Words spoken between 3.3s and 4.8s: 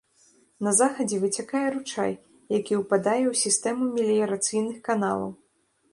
ў сістэму меліярацыйных